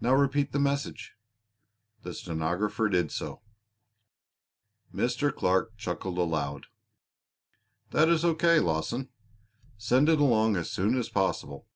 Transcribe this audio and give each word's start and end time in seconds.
"Now 0.00 0.14
repeat 0.14 0.50
the 0.50 0.58
message." 0.58 1.12
The 2.02 2.12
stenographer 2.12 2.88
did 2.88 3.12
so. 3.12 3.40
Mr. 4.92 5.32
Clark 5.32 5.76
chuckled 5.76 6.18
aloud. 6.18 6.66
"That 7.92 8.08
is 8.08 8.24
O. 8.24 8.34
K., 8.34 8.58
Lawson. 8.58 9.10
Send 9.76 10.08
it 10.08 10.18
along 10.18 10.56
as 10.56 10.72
soon 10.72 10.98
as 10.98 11.08
possible. 11.08 11.68